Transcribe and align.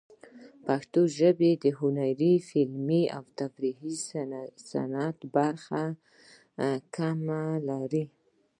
پښتو 0.65 1.01
ژبه 1.17 1.49
د 1.63 1.65
هنري، 1.79 2.33
فلمي، 2.49 3.03
او 3.15 3.23
تفریحي 3.39 3.93
صنعت 4.69 5.17
برخه 5.35 5.83
کمه 6.95 7.41
لري. 7.69 8.03